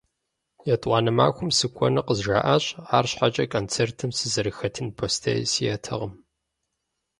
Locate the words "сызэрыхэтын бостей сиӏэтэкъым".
4.17-6.13